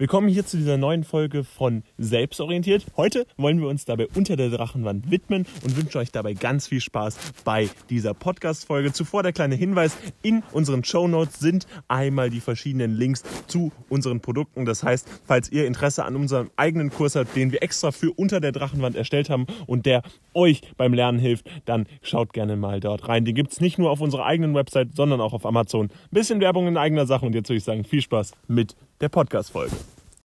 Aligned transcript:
Willkommen 0.00 0.28
hier 0.28 0.46
zu 0.46 0.56
dieser 0.56 0.76
neuen 0.76 1.02
Folge 1.02 1.42
von 1.42 1.82
Selbstorientiert. 1.98 2.86
Heute 2.96 3.26
wollen 3.36 3.60
wir 3.60 3.66
uns 3.66 3.84
dabei 3.84 4.06
unter 4.14 4.36
der 4.36 4.48
Drachenwand 4.48 5.10
widmen 5.10 5.44
und 5.64 5.76
wünschen 5.76 5.98
euch 5.98 6.12
dabei 6.12 6.34
ganz 6.34 6.68
viel 6.68 6.80
Spaß 6.80 7.18
bei 7.44 7.68
dieser 7.90 8.14
Podcast-Folge. 8.14 8.92
Zuvor 8.92 9.24
der 9.24 9.32
kleine 9.32 9.56
Hinweis, 9.56 9.96
in 10.22 10.44
unseren 10.52 10.84
Show 10.84 11.08
Notes 11.08 11.40
sind 11.40 11.66
einmal 11.88 12.30
die 12.30 12.38
verschiedenen 12.38 12.94
Links 12.94 13.24
zu 13.48 13.72
unseren 13.88 14.20
Produkten. 14.20 14.66
Das 14.66 14.84
heißt, 14.84 15.08
falls 15.26 15.50
ihr 15.50 15.66
Interesse 15.66 16.04
an 16.04 16.14
unserem 16.14 16.52
eigenen 16.54 16.90
Kurs 16.90 17.16
habt, 17.16 17.34
den 17.34 17.50
wir 17.50 17.64
extra 17.64 17.90
für 17.90 18.12
unter 18.12 18.38
der 18.38 18.52
Drachenwand 18.52 18.94
erstellt 18.94 19.28
haben 19.30 19.48
und 19.66 19.84
der 19.84 20.02
euch 20.32 20.60
beim 20.76 20.94
Lernen 20.94 21.18
hilft, 21.18 21.50
dann 21.64 21.88
schaut 22.02 22.32
gerne 22.32 22.54
mal 22.54 22.78
dort 22.78 23.08
rein. 23.08 23.24
Den 23.24 23.34
gibt 23.34 23.50
es 23.50 23.60
nicht 23.60 23.78
nur 23.78 23.90
auf 23.90 24.00
unserer 24.00 24.26
eigenen 24.26 24.54
Website, 24.54 24.94
sondern 24.94 25.20
auch 25.20 25.32
auf 25.32 25.44
Amazon. 25.44 25.86
Ein 25.86 25.90
bisschen 26.12 26.40
Werbung 26.40 26.68
in 26.68 26.76
eigener 26.76 27.06
Sache 27.06 27.26
und 27.26 27.34
jetzt 27.34 27.48
würde 27.48 27.58
ich 27.58 27.64
sagen, 27.64 27.82
viel 27.82 28.00
Spaß 28.00 28.30
mit 28.46 28.76
der 29.00 29.08
Podcast-Folge. 29.08 29.76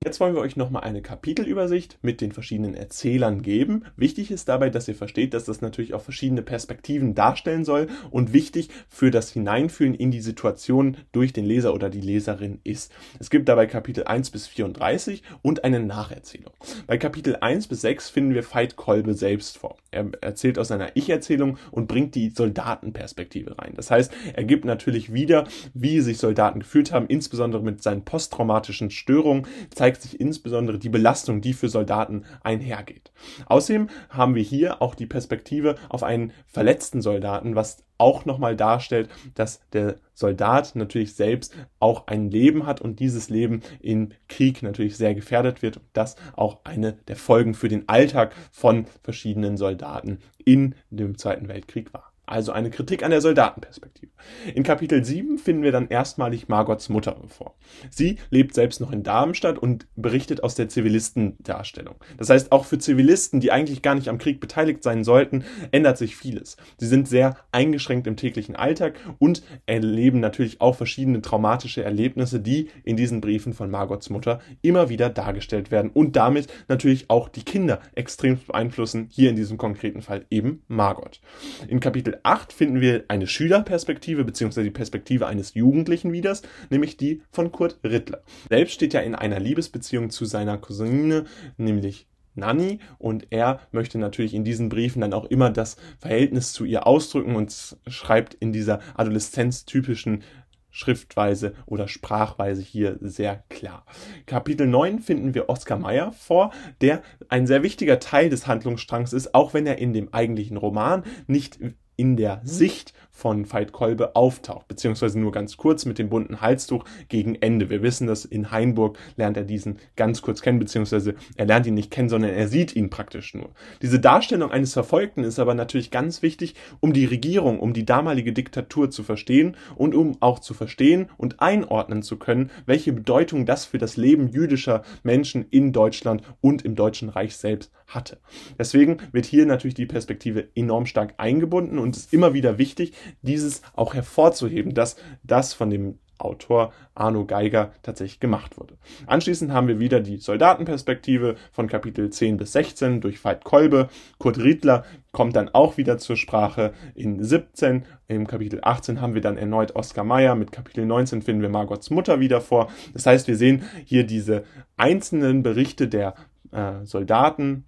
Jetzt 0.05 0.20
wollen 0.20 0.36
wir 0.36 0.41
euch 0.41 0.55
nochmal 0.55 0.84
eine 0.84 1.02
Kapitelübersicht 1.02 1.97
mit 2.04 2.21
den 2.21 2.32
verschiedenen 2.32 2.75
Erzählern 2.75 3.42
geben. 3.42 3.83
Wichtig 3.96 4.29
ist 4.29 4.47
dabei, 4.47 4.70
dass 4.70 4.87
ihr 4.87 4.93
versteht, 4.93 5.33
dass 5.33 5.46
das 5.46 5.61
natürlich 5.61 5.96
auch 5.96 6.04
verschiedene 6.04 6.43
Perspektiven 6.43 7.15
darstellen 7.15 7.65
soll 7.65 7.87
und 8.11 8.32
wichtig 8.32 8.70
für 8.87 9.10
das 9.10 9.32
Hineinfühlen 9.32 9.96
in 9.96 10.11
die 10.11 10.21
Situation 10.21 10.97
durch 11.14 11.33
den 11.33 11.46
Leser 11.46 11.73
oder 11.73 11.89
die 11.89 12.00
Leserin 12.00 12.60
ist. 12.64 12.93
Es 13.20 13.32
gibt 13.32 13.50
dabei 13.50 13.65
Kapitel 13.65 14.04
1 14.04 14.29
bis 14.29 14.46
34 14.46 15.23
und 15.42 15.64
eine 15.64 15.79
Nacherzählung. 15.79 16.54
Bei 16.86 17.00
Kapitel 17.00 17.36
1 17.36 17.68
bis 17.68 17.82
6 17.82 18.11
finden 18.11 18.36
wir 18.36 18.43
Veit 18.43 18.75
Kolbe 18.75 19.15
selbst 19.15 19.57
vor. 19.57 19.78
Er 19.89 20.11
erzählt 20.21 20.59
aus 20.59 20.68
seiner 20.68 20.95
Ich-Erzählung 20.95 21.57
und 21.71 21.87
bringt 21.87 22.14
die 22.14 22.29
Soldatenperspektive 22.29 23.57
rein. 23.57 23.73
Das 23.75 23.89
heißt, 23.89 24.14
er 24.36 24.43
gibt 24.43 24.64
natürlich 24.64 25.11
wieder, 25.11 25.48
wie 25.73 26.01
sich 26.01 26.20
Soldaten 26.20 26.59
gefühlt 26.59 26.92
haben, 26.92 27.07
insbesondere 27.07 27.64
mit 27.64 27.82
seinen 27.82 28.04
posttraumatischen 28.04 28.92
Störungen, 28.92 29.48
zeigt 29.73 29.86
sich 29.96 30.19
insbesondere 30.19 30.77
die 30.77 30.89
Belastung, 30.89 31.41
die 31.41 31.54
für 31.54 31.69
Soldaten 31.69 32.25
einhergeht. 32.44 33.11
Außerdem 33.45 33.89
haben 34.09 34.36
wir 34.36 34.44
hier 34.44 34.81
auch 34.81 34.95
die 34.95 35.06
Perspektive 35.06 35.75
auf 35.89 36.03
einen 36.03 36.34
verletzten 36.45 37.02
Soldaten, 37.02 37.56
was 37.56 37.84
auch 37.97 38.25
nochmal 38.25 38.56
darstellt, 38.56 39.09
dass 39.34 39.62
der 39.72 39.95
Soldat 40.14 40.75
natürlich 40.75 41.16
selbst 41.16 41.56
auch 41.80 42.08
ein 42.08 42.30
Leben 42.30 42.66
hat 42.66 42.81
und 42.81 43.00
dieses 43.00 43.30
Leben 43.30 43.62
im 43.81 44.09
Krieg 44.28 44.62
natürlich 44.62 44.97
sehr 44.97 45.16
gefährdet 45.16 45.62
wird. 45.62 45.80
Das 45.94 46.16
auch 46.36 46.59
eine 46.64 46.94
der 47.08 47.16
Folgen 47.16 47.53
für 47.53 47.69
den 47.69 47.88
Alltag 47.90 48.36
von 48.52 48.86
verschiedenen 49.03 49.58
Soldaten 49.58 50.19
in 50.45 50.75
dem 50.90 51.17
Zweiten 51.17 51.47
Weltkrieg 51.47 51.94
war. 51.94 52.12
Also 52.28 52.52
eine 52.52 52.70
Kritik 52.70 53.03
an 53.03 53.11
der 53.11 53.22
Soldatenperspektive. 53.22 54.11
In 54.53 54.64
Kapitel 54.64 55.02
7 55.03 55.38
finden 55.38 55.64
wir 55.64 55.72
dann 55.72 55.88
erstmalig 55.88 56.50
Margots 56.50 56.89
Mutter 56.89 57.16
vor. 57.30 57.56
Sie 57.89 58.17
lebt 58.30 58.53
selbst 58.53 58.81
noch 58.81 58.92
in 58.92 59.02
Darmstadt 59.02 59.58
und 59.58 59.88
berichtet 59.95 60.44
aus 60.44 60.53
der 60.53 60.67
Zivilistendarstellung. 60.67 61.95
Das 62.17 62.30
heißt, 62.30 62.52
auch 62.52 62.66
für 62.66 62.80
Zivilisten, 62.80 63.39
die 63.39 63.53
eigentlich 63.53 63.81
gar 63.81 63.95
nicht 63.95 64.09
am 64.09 64.17
Krieg 64.17 64.42
beteiligt 64.42 64.84
sein 64.84 65.06
sollten, 65.06 65.45
ändert 65.72 65.97
sich 65.97 66.17
vieles. 66.17 66.58
Sie 66.78 66.88
sind 66.88 67.08
sehr 67.08 67.38
eingeschränkt 67.53 68.08
im 68.08 68.17
täglichen 68.17 68.58
Alltag 68.58 69.00
und 69.19 69.41
erleben 69.66 70.19
natürlich 70.19 70.59
auch 70.59 70.75
verschiedene 70.75 71.22
traumatische 71.22 71.81
Erlebnisse, 71.81 72.41
die 72.41 72.69
in 72.84 72.97
diesen 72.97 73.22
Briefen 73.22 73.53
von 73.53 73.72
Margots 73.72 74.09
Mutter 74.09 74.41
immer 74.62 74.89
wieder 74.89 75.09
dargestellt 75.09 75.72
werden 75.72 75.91
und 75.94 76.17
damit 76.17 76.47
natürlich 76.67 77.09
auch 77.09 77.30
die 77.30 77.44
Kinder 77.44 77.80
extrem 77.95 78.38
beeinflussen, 78.38 79.08
hier 79.09 79.30
in 79.30 79.38
diesem 79.38 79.58
konkreten 79.58 80.02
Fall 80.02 80.25
eben 80.30 80.64
Margot. 80.67 81.22
In 81.69 81.80
Kapitel 81.80 82.17
8 82.23 82.54
finden 82.54 82.82
wir 82.82 83.06
eine 83.08 83.28
Schülerperspektive 83.28 84.23
bzw. 84.23 84.64
die 84.64 84.72
Perspektive 84.72 85.28
eines 85.28 85.54
Jugendlichen 85.54 86.12
wieder, 86.12 86.28
nämlich 86.70 86.98
die 86.98 87.22
von 87.32 87.52
Kurt 87.52 87.80
Rittler. 87.84 88.22
Selbst 88.50 88.74
steht 88.74 88.94
ja 88.94 89.02
in 89.02 89.16
einer 89.16 89.40
Liebesbeziehung 89.40 90.09
zu 90.09 90.26
seiner 90.26 90.58
Cousine, 90.58 91.26
nämlich 91.58 92.08
Nanny 92.38 92.80
und 92.98 93.28
er 93.32 93.59
möchte 93.72 93.98
natürlich 93.98 94.34
in 94.34 94.44
diesen 94.44 94.70
Briefen 94.70 95.02
dann 95.02 95.14
auch 95.14 95.26
immer 95.26 95.50
das 95.50 95.78
Verhältnis 96.00 96.54
zu 96.54 96.66
ihr 96.66 96.88
ausdrücken 96.88 97.36
und 97.36 97.78
schreibt 97.88 98.34
in 98.36 98.53
dieser 98.53 98.80
adoleszenztypischen 98.96 100.24
Schriftweise 100.70 101.56
oder 101.66 101.88
Sprachweise 101.88 102.62
hier 102.62 102.97
sehr 103.02 103.44
klar. 103.50 103.84
Kapitel 104.28 104.68
9 104.68 105.00
finden 105.00 105.34
wir 105.34 105.50
Oskar 105.50 105.80
Meyer 105.80 106.12
vor, 106.12 106.52
der 106.81 107.02
ein 107.30 107.47
sehr 107.47 107.64
wichtiger 107.64 108.00
Teil 108.00 108.30
des 108.30 108.46
Handlungsstrangs 108.46 109.12
ist, 109.12 109.34
auch 109.34 109.56
wenn 109.56 109.66
er 109.66 109.80
in 109.80 109.94
dem 109.94 110.14
eigentlichen 110.14 110.56
Roman 110.56 111.03
nicht 111.25 111.58
in 111.97 112.16
der 112.16 112.41
Sicht 112.44 112.94
von 113.18 113.52
Veit 113.52 113.72
Kolbe 113.72 114.16
auftaucht, 114.16 114.68
beziehungsweise 114.68 115.19
nur 115.19 115.31
ganz 115.31 115.58
kurz 115.58 115.85
mit 115.85 115.97
dem 115.97 116.08
bunten 116.08 116.40
Halstuch 116.40 116.85
gegen 117.09 117.34
Ende. 117.34 117.72
Wir 117.72 117.81
wissen, 117.81 118.06
dass 118.06 118.25
in 118.25 118.52
Hainburg 118.52 119.00
lernt 119.16 119.38
er 119.38 119.44
diesen 119.44 119.80
ganz 119.96 120.22
kurz 120.22 120.44
kennen, 120.44 120.59
beziehungsweise 120.59 121.16
er 121.35 121.47
lernt 121.47 121.66
ihn 121.66 121.74
nicht 121.74 121.90
kennen, 121.90 122.09
sondern 122.09 122.30
er 122.30 122.47
sieht 122.47 122.75
ihn 122.75 122.91
praktisch 122.91 123.34
nur. 123.34 123.50
Diese 123.81 124.00
Darstellung 124.00 124.52
eines 124.52 124.74
Verfolgten 124.74 125.24
ist 125.24 125.40
aber 125.40 125.56
natürlich 125.56 125.90
ganz 125.90 126.22
wichtig, 126.22 126.53
um 126.80 126.94
die 126.94 127.06
Regierung, 127.06 127.59
um 127.59 127.74
die 127.74 127.85
damalige 127.85 128.34
Diktatur 128.34 128.91
zu 128.91 129.02
verstehen 129.02 129.58
und 129.75 129.96
um 129.96 130.18
auch 130.19 130.38
zu 130.38 130.53
verstehen 130.53 131.09
und 131.18 131.41
einordnen 131.41 132.03
zu 132.03 132.18
können, 132.18 132.52
welche 132.68 132.94
Bedeutung 132.94 133.47
das 133.47 133.66
für 133.66 133.79
das 133.79 133.97
Leben 133.97 134.28
jüdischer 134.28 134.84
Menschen 135.02 135.44
in 135.50 135.74
Deutschland 135.74 136.22
und 136.40 136.64
im 136.64 136.75
Deutschen 136.75 137.09
Reich 137.09 137.35
selbst 137.35 137.72
hatte. 137.88 138.20
Deswegen 138.59 138.98
wird 139.12 139.25
hier 139.25 139.46
natürlich 139.46 139.75
die 139.75 139.86
Perspektive 139.86 140.50
enorm 140.56 140.86
stark 140.86 141.16
eingebunden 141.18 141.80
und 141.80 141.96
ist 141.96 142.14
immer 142.14 142.34
wieder 142.34 142.58
wichtig, 142.58 142.94
dieses 143.22 143.62
auch 143.74 143.94
hervorzuheben, 143.94 144.74
dass 144.74 144.98
das 145.24 145.53
von 145.53 145.70
dem 145.70 146.00
Autor 146.20 146.74
Arno 146.96 147.26
Geiger 147.26 147.72
tatsächlich 147.84 148.20
gemacht 148.20 148.59
wurde. 148.59 148.78
Anschließend 149.06 149.52
haben 149.52 149.68
wir 149.68 149.80
wieder 149.80 150.00
die 150.00 150.18
Soldatenperspektive 150.18 151.36
von 151.52 151.68
Kapitel 151.68 152.09
10 152.09 152.38
bis 152.38 152.53
16 152.53 153.02
durch 153.02 153.24
Veit 153.24 153.44
Kolbe. 153.44 153.90
Kurt 154.18 154.40
Riedler 154.40 154.84
kommt 155.12 155.36
dann 155.36 155.50
auch 155.50 155.78
wieder 155.78 155.97
zur 155.97 156.18
Sprache 156.18 156.74
in 156.96 157.24
17. 157.24 157.86
Im 158.08 158.28
Kapitel 158.28 158.59
18 158.64 159.02
haben 159.02 159.14
wir 159.14 159.22
dann 159.22 159.38
erneut 159.38 159.76
Oskar 159.76 160.03
Mayer. 160.03 160.36
Mit 160.36 160.52
Kapitel 160.52 160.86
19 160.86 161.22
finden 161.22 161.42
wir 161.42 161.50
Margots 161.50 161.90
Mutter 161.90 162.20
wieder 162.20 162.42
vor. 162.42 162.70
Das 162.94 163.06
heißt, 163.06 163.28
wir 163.28 163.36
sehen 163.36 163.64
hier 163.86 164.06
diese 164.06 164.44
einzelnen 164.76 165.44
Berichte 165.44 165.88
der 165.88 166.16
äh, 166.52 166.84
Soldaten 166.84 167.66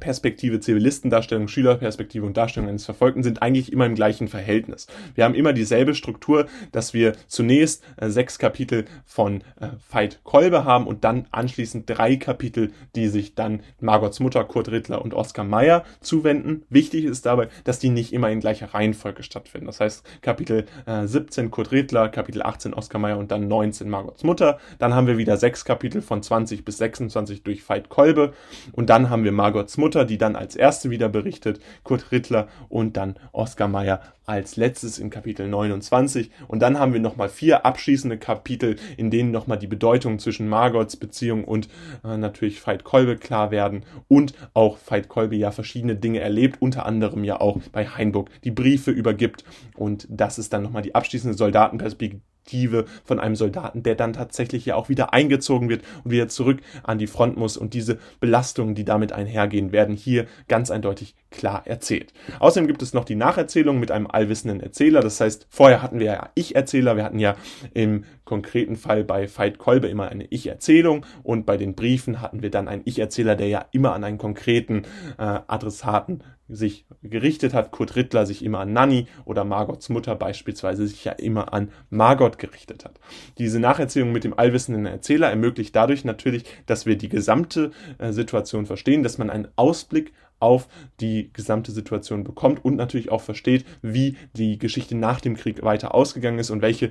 Perspektive, 0.00 0.60
Zivilistendarstellung, 0.60 1.48
Schülerperspektive 1.48 2.24
und 2.26 2.36
Darstellung 2.36 2.68
eines 2.68 2.84
Verfolgten 2.84 3.22
sind 3.22 3.42
eigentlich 3.42 3.72
immer 3.72 3.86
im 3.86 3.94
gleichen 3.94 4.28
Verhältnis. 4.28 4.86
Wir 5.14 5.24
haben 5.24 5.34
immer 5.34 5.52
dieselbe 5.52 5.94
Struktur, 5.94 6.46
dass 6.72 6.92
wir 6.92 7.12
zunächst 7.26 7.82
äh, 7.96 8.10
sechs 8.10 8.38
Kapitel 8.38 8.84
von 9.06 9.40
äh, 9.60 9.68
Veit 9.90 10.20
Kolbe 10.24 10.64
haben 10.64 10.86
und 10.86 11.04
dann 11.04 11.26
anschließend 11.30 11.88
drei 11.88 12.16
Kapitel, 12.16 12.72
die 12.94 13.08
sich 13.08 13.34
dann 13.34 13.60
Margots 13.80 14.20
Mutter, 14.20 14.44
Kurt 14.44 14.70
Rittler 14.70 15.02
und 15.02 15.14
Oskar 15.14 15.44
Meyer 15.44 15.84
zuwenden. 16.00 16.64
Wichtig 16.68 17.04
ist 17.04 17.24
dabei, 17.24 17.48
dass 17.64 17.78
die 17.78 17.88
nicht 17.88 18.12
immer 18.12 18.30
in 18.30 18.40
gleicher 18.40 18.74
Reihenfolge 18.74 19.22
stattfinden. 19.22 19.66
Das 19.66 19.80
heißt, 19.80 20.04
Kapitel 20.20 20.66
äh, 20.86 21.06
17 21.06 21.50
Kurt 21.50 21.72
Rittler, 21.72 22.10
Kapitel 22.10 22.42
18 22.42 22.74
Oskar 22.74 23.00
Meyer 23.00 23.18
und 23.18 23.30
dann 23.30 23.48
19 23.48 23.88
Margots 23.88 24.22
Mutter. 24.22 24.58
Dann 24.78 24.94
haben 24.94 25.06
wir 25.06 25.16
wieder 25.16 25.38
sechs 25.38 25.64
Kapitel 25.64 26.02
von 26.02 26.22
20 26.22 26.64
bis 26.64 26.76
26 26.76 27.42
durch 27.42 27.66
Veit 27.66 27.88
Kolbe 27.88 28.34
und 28.72 28.90
dann 28.90 29.08
haben 29.08 29.24
wir 29.24 29.32
Margots 29.32 29.77
Mutter, 29.78 30.04
die 30.04 30.18
dann 30.18 30.36
als 30.36 30.56
erste 30.56 30.90
wieder 30.90 31.08
berichtet, 31.08 31.60
Kurt 31.84 32.12
Rittler 32.12 32.48
und 32.68 32.96
dann 32.96 33.16
Oskar 33.32 33.68
Mayer 33.68 34.00
als 34.26 34.56
letztes 34.56 34.98
in 34.98 35.08
Kapitel 35.08 35.48
29. 35.48 36.30
Und 36.48 36.60
dann 36.60 36.78
haben 36.78 36.92
wir 36.92 37.00
nochmal 37.00 37.30
vier 37.30 37.64
abschließende 37.64 38.18
Kapitel, 38.18 38.76
in 38.98 39.10
denen 39.10 39.30
nochmal 39.30 39.58
die 39.58 39.66
Bedeutung 39.66 40.18
zwischen 40.18 40.48
Margots 40.48 40.96
Beziehung 40.96 41.44
und 41.44 41.68
äh, 42.04 42.18
natürlich 42.18 42.64
Veit 42.64 42.84
Kolbe 42.84 43.16
klar 43.16 43.50
werden 43.50 43.84
und 44.06 44.34
auch 44.52 44.76
Veit 44.86 45.08
Kolbe 45.08 45.36
ja 45.36 45.50
verschiedene 45.50 45.96
Dinge 45.96 46.20
erlebt, 46.20 46.60
unter 46.60 46.84
anderem 46.84 47.24
ja 47.24 47.40
auch 47.40 47.58
bei 47.72 47.86
Heinburg 47.86 48.28
die 48.44 48.50
Briefe 48.50 48.90
übergibt. 48.90 49.44
Und 49.76 50.06
das 50.10 50.38
ist 50.38 50.52
dann 50.52 50.62
nochmal 50.62 50.82
die 50.82 50.94
abschließende 50.94 51.36
Soldatenperspektive 51.36 52.20
Perspektive 52.48 52.86
von 53.04 53.20
einem 53.20 53.36
Soldaten, 53.36 53.82
der 53.82 53.94
dann 53.94 54.14
tatsächlich 54.14 54.64
ja 54.64 54.74
auch 54.74 54.88
wieder 54.88 55.12
eingezogen 55.12 55.68
wird 55.68 55.82
und 56.02 56.10
wieder 56.10 56.28
zurück 56.28 56.60
an 56.82 56.98
die 56.98 57.06
Front 57.06 57.36
muss. 57.36 57.56
Und 57.56 57.74
diese 57.74 57.98
Belastungen, 58.20 58.74
die 58.74 58.84
damit 58.84 59.12
einhergehen, 59.12 59.70
werden 59.72 59.94
hier 59.94 60.26
ganz 60.48 60.70
eindeutig 60.70 61.14
klar 61.30 61.62
erzählt. 61.66 62.14
Außerdem 62.40 62.66
gibt 62.66 62.82
es 62.82 62.94
noch 62.94 63.04
die 63.04 63.16
Nacherzählung 63.16 63.78
mit 63.78 63.90
einem 63.90 64.06
allwissenden 64.06 64.60
Erzähler. 64.60 65.00
Das 65.00 65.20
heißt, 65.20 65.46
vorher 65.50 65.82
hatten 65.82 65.98
wir 65.98 66.06
ja 66.06 66.30
Ich-Erzähler. 66.34 66.96
Wir 66.96 67.04
hatten 67.04 67.18
ja 67.18 67.36
im 67.74 68.04
konkreten 68.28 68.76
Fall 68.76 69.04
bei 69.04 69.26
Veit 69.26 69.56
Kolbe 69.56 69.88
immer 69.88 70.10
eine 70.10 70.26
Ich-Erzählung 70.26 71.06
und 71.22 71.46
bei 71.46 71.56
den 71.56 71.74
Briefen 71.74 72.20
hatten 72.20 72.42
wir 72.42 72.50
dann 72.50 72.68
einen 72.68 72.82
Ich-Erzähler, 72.84 73.36
der 73.36 73.48
ja 73.48 73.64
immer 73.72 73.94
an 73.94 74.04
einen 74.04 74.18
konkreten 74.18 74.82
äh, 75.16 75.40
Adressaten 75.46 76.22
sich 76.46 76.86
gerichtet 77.02 77.54
hat. 77.54 77.70
Kurt 77.70 77.96
Rittler 77.96 78.26
sich 78.26 78.44
immer 78.44 78.60
an 78.60 78.74
Nanny 78.74 79.06
oder 79.24 79.44
Margots 79.44 79.88
Mutter 79.88 80.14
beispielsweise 80.14 80.86
sich 80.86 81.04
ja 81.04 81.12
immer 81.12 81.54
an 81.54 81.70
Margot 81.88 82.38
gerichtet 82.38 82.84
hat. 82.84 83.00
Diese 83.38 83.60
Nacherzählung 83.60 84.12
mit 84.12 84.24
dem 84.24 84.38
allwissenden 84.38 84.84
Erzähler 84.84 85.30
ermöglicht 85.30 85.74
dadurch 85.74 86.04
natürlich, 86.04 86.44
dass 86.66 86.84
wir 86.84 86.96
die 86.96 87.08
gesamte 87.08 87.70
äh, 87.96 88.12
Situation 88.12 88.66
verstehen, 88.66 89.02
dass 89.02 89.16
man 89.16 89.30
einen 89.30 89.48
Ausblick 89.56 90.12
auf 90.40 90.68
die 91.00 91.30
gesamte 91.32 91.72
Situation 91.72 92.24
bekommt 92.24 92.64
und 92.64 92.76
natürlich 92.76 93.10
auch 93.10 93.22
versteht, 93.22 93.64
wie 93.82 94.16
die 94.34 94.58
Geschichte 94.58 94.94
nach 94.94 95.20
dem 95.20 95.36
Krieg 95.36 95.62
weiter 95.62 95.94
ausgegangen 95.94 96.38
ist 96.38 96.50
und 96.50 96.62
welche 96.62 96.90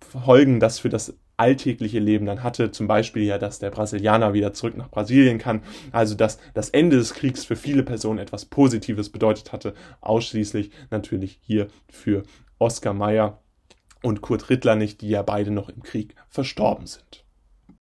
Folgen 0.00 0.60
das 0.60 0.78
für 0.78 0.88
das 0.88 1.14
alltägliche 1.36 1.98
Leben 1.98 2.26
dann 2.26 2.42
hatte. 2.42 2.70
Zum 2.70 2.86
Beispiel 2.86 3.22
ja, 3.24 3.38
dass 3.38 3.58
der 3.58 3.70
Brasilianer 3.70 4.34
wieder 4.34 4.52
zurück 4.52 4.76
nach 4.76 4.90
Brasilien 4.90 5.38
kann. 5.38 5.62
Also 5.90 6.14
dass 6.14 6.38
das 6.54 6.70
Ende 6.70 6.96
des 6.96 7.14
Kriegs 7.14 7.44
für 7.44 7.56
viele 7.56 7.82
Personen 7.82 8.18
etwas 8.18 8.44
Positives 8.44 9.08
bedeutet 9.08 9.52
hatte. 9.52 9.74
Ausschließlich 10.00 10.70
natürlich 10.90 11.38
hier 11.42 11.68
für 11.88 12.24
Oskar 12.58 12.92
Mayer 12.92 13.42
und 14.02 14.20
Kurt 14.20 14.50
Rittler 14.50 14.76
nicht, 14.76 15.00
die 15.00 15.08
ja 15.08 15.22
beide 15.22 15.50
noch 15.50 15.68
im 15.68 15.82
Krieg 15.82 16.14
verstorben 16.28 16.86
sind. 16.86 17.19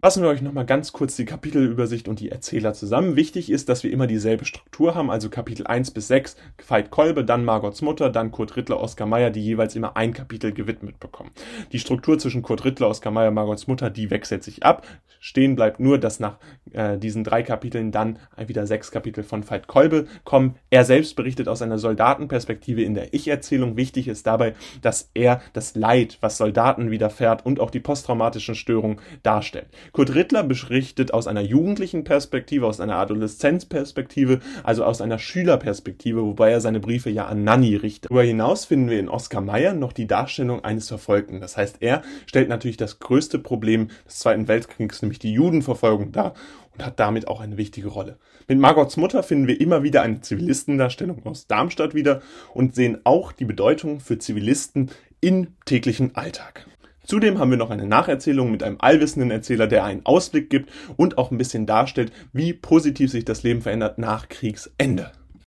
Fassen 0.04 0.24
wir 0.24 0.30
euch 0.30 0.42
nochmal 0.42 0.66
ganz 0.66 0.94
kurz 0.94 1.16
die 1.16 1.26
Kapitelübersicht 1.26 2.08
und 2.08 2.20
die 2.20 2.32
Erzähler 2.32 2.74
zusammen. 2.74 3.16
Wichtig 3.16 3.52
ist, 3.52 3.70
dass 3.70 3.84
wir 3.84 3.92
immer 3.92 4.08
dieselbe 4.08 4.46
Struktur 4.46 4.96
haben, 4.96 5.12
also 5.12 5.30
Kapitel 5.30 5.68
1 5.68 5.92
bis 5.92 6.08
6, 6.08 6.38
Veit 6.68 6.90
Kolbe, 6.90 7.24
dann 7.24 7.46
Margots 7.46 7.84
Mutter, 7.84 8.10
dann 8.10 8.32
Kurt 8.32 8.58
Rittler, 8.58 8.80
Oskar 8.80 9.06
Mayer, 9.06 9.30
die 9.30 9.44
jeweils 9.44 9.76
immer 9.76 9.96
ein 9.96 10.14
Kapitel 10.14 10.54
gewidmet 10.54 11.00
bekommen. 11.00 11.30
Die 11.72 11.78
Struktur 11.78 12.18
zwischen 12.18 12.42
Kurt 12.42 12.66
Rittler, 12.66 12.88
Oskar 12.88 13.12
Mayer, 13.12 13.30
Margots 13.30 13.68
Mutter, 13.68 13.92
die 13.92 14.10
wechselt 14.10 14.44
sich 14.44 14.64
ab. 14.64 14.88
Stehen 15.20 15.56
bleibt 15.56 15.80
nur, 15.80 16.00
dass 16.00 16.20
nach 16.20 16.40
äh, 16.72 16.98
diesen 16.98 17.24
drei 17.24 17.44
Kapiteln 17.44 17.92
dann 17.92 18.18
wieder 18.48 18.66
sechs 18.66 18.90
Kapitel 18.90 19.24
von 19.24 19.48
Veit 19.48 19.68
Kolbe 19.68 20.08
kommen. 20.24 20.56
Er 20.72 20.84
selbst 20.84 21.16
berichtet 21.16 21.48
aus 21.48 21.62
einer 21.62 21.78
Soldatenperspektive 21.78 22.82
in 22.82 22.96
der 22.96 23.14
Ich-Erzählung. 23.14 23.78
Wichtig 23.78 24.08
ist 24.08 24.26
dabei, 24.26 24.56
dass 24.82 25.12
er 25.14 25.42
das 25.54 25.76
Leid, 25.76 26.18
was 26.22 26.38
Soldaten 26.38 26.90
widerfährt 26.90 27.46
und 27.46 27.60
auch 27.60 27.70
die 27.70 27.80
posttraumatischen 27.80 28.56
Störungen 28.56 29.00
darstellt. 29.22 29.68
Kurt 29.92 30.16
Rittler 30.16 30.44
berichtet 30.44 31.14
aus 31.14 31.28
einer 31.28 31.42
jugendlichen 31.42 32.06
Perspektive, 32.06 32.66
aus 32.66 32.80
einer 32.80 32.96
Adoleszenzperspektive, 32.96 34.40
also 34.64 34.86
aus 34.86 35.02
einer 35.02 35.20
Schülerperspektive, 35.20 36.24
wobei 36.24 36.52
er 36.52 36.62
seine 36.62 36.80
Briefe 36.80 37.10
ja 37.10 37.26
an 37.26 37.44
Nanny 37.44 37.76
richtet. 37.76 38.10
Darüber 38.10 38.24
hinaus 38.24 38.64
finden 38.64 38.90
wir 38.90 39.00
in 39.00 39.10
Oskar 39.10 39.42
Mayer 39.42 39.74
noch 39.74 39.92
die 39.92 40.08
Darstellung 40.08 40.64
eines 40.64 40.88
Verfolgten. 40.88 41.42
Das 41.42 41.58
heißt, 41.58 41.78
er 41.82 42.04
stellt 42.26 42.48
natürlich 42.48 42.78
das 42.78 43.00
größte 43.00 43.38
Problem 43.38 43.90
des 44.08 44.20
Zweiten 44.20 44.48
Weltkriegs, 44.48 45.02
nämlich 45.02 45.20
die 45.20 45.34
Judenverfolgung 45.34 46.14
dar 46.14 46.36
und 46.74 46.86
hat 46.86 47.00
damit 47.00 47.28
auch 47.28 47.42
eine 47.42 47.58
wichtige 47.58 47.90
Rolle. 47.90 48.18
Mit 48.48 48.60
Margots 48.60 48.96
Mutter 48.96 49.24
finden 49.24 49.48
wir 49.48 49.60
immer 49.60 49.84
wieder 49.84 50.04
eine 50.04 50.22
Zivilistendarstellung 50.22 51.26
aus 51.26 51.48
Darmstadt 51.48 51.94
wieder 51.94 52.22
und 52.54 52.76
sehen 52.76 53.00
auch 53.04 53.34
die 53.34 53.46
Bedeutung 53.46 54.00
für 54.00 54.18
Zivilisten 54.18 54.90
im 55.20 55.48
täglichen 55.66 56.16
Alltag. 56.16 56.66
Zudem 57.04 57.40
haben 57.40 57.52
wir 57.52 57.58
noch 57.58 57.72
eine 57.72 57.88
Nacherzählung 57.88 58.52
mit 58.52 58.64
einem 58.64 58.78
allwissenden 58.80 59.32
Erzähler, 59.32 59.68
der 59.68 59.84
einen 59.84 60.06
Ausblick 60.06 60.50
gibt 60.50 60.72
und 60.98 61.18
auch 61.18 61.32
ein 61.32 61.38
bisschen 61.38 61.66
darstellt, 61.66 62.12
wie 62.32 62.54
positiv 62.54 63.12
sich 63.12 63.26
das 63.26 63.44
Leben 63.44 63.62
verändert 63.62 63.98
nach 63.98 64.30
Kriegsende. 64.30 65.12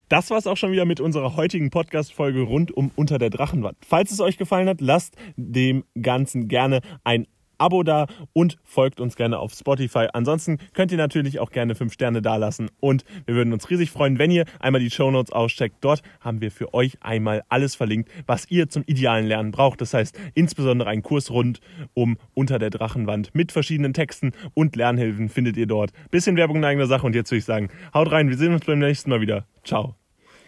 Das 0.09 0.29
war's 0.29 0.47
auch 0.47 0.55
schon 0.55 0.71
wieder 0.71 0.85
mit 0.85 1.01
unserer 1.01 1.35
heutigen 1.35 1.69
Podcast-Folge 1.69 2.41
rund 2.41 2.71
um 2.71 2.91
Unter 2.95 3.17
der 3.17 3.29
Drachenwand. 3.29 3.77
Falls 3.85 4.11
es 4.11 4.21
euch 4.21 4.37
gefallen 4.37 4.69
hat, 4.69 4.79
lasst 4.79 5.15
dem 5.35 5.83
Ganzen 6.01 6.47
gerne 6.47 6.79
ein 7.03 7.27
Abo 7.57 7.83
da 7.83 8.07
und 8.33 8.57
folgt 8.63 8.99
uns 8.99 9.15
gerne 9.15 9.39
auf 9.39 9.53
Spotify. 9.53 10.07
Ansonsten 10.13 10.57
könnt 10.73 10.91
ihr 10.91 10.97
natürlich 10.97 11.39
auch 11.39 11.51
gerne 11.51 11.75
5 11.75 11.93
Sterne 11.93 12.21
dalassen 12.21 12.69
und 12.79 13.03
wir 13.25 13.35
würden 13.35 13.53
uns 13.53 13.69
riesig 13.69 13.91
freuen, 13.91 14.19
wenn 14.19 14.31
ihr 14.31 14.45
einmal 14.59 14.81
die 14.81 14.91
Show 14.91 15.11
Notes 15.11 15.31
auscheckt. 15.31 15.77
Dort 15.81 16.01
haben 16.21 16.41
wir 16.41 16.51
für 16.51 16.73
euch 16.73 16.97
einmal 17.01 17.43
alles 17.49 17.75
verlinkt, 17.75 18.09
was 18.25 18.49
ihr 18.49 18.69
zum 18.69 18.83
idealen 18.85 19.25
Lernen 19.25 19.51
braucht. 19.51 19.81
Das 19.81 19.93
heißt 19.93 20.17
insbesondere 20.33 20.89
einen 20.89 21.03
Kurs 21.03 21.31
rund 21.31 21.59
um 21.93 22.17
Unter 22.33 22.59
der 22.59 22.69
Drachenwand 22.69 23.33
mit 23.33 23.51
verschiedenen 23.51 23.93
Texten 23.93 24.31
und 24.53 24.75
Lernhilfen 24.75 25.29
findet 25.29 25.57
ihr 25.57 25.67
dort. 25.67 25.91
Bisschen 26.11 26.37
Werbung 26.37 26.57
in 26.57 26.65
eigener 26.65 26.87
Sache 26.87 27.05
und 27.05 27.15
jetzt 27.15 27.31
würde 27.31 27.39
ich 27.39 27.45
sagen, 27.45 27.69
haut 27.93 28.11
rein, 28.11 28.29
wir 28.29 28.37
sehen 28.37 28.53
uns 28.53 28.65
beim 28.65 28.79
nächsten 28.79 29.09
Mal 29.09 29.21
wieder. 29.21 29.45
Ciao. 29.63 29.95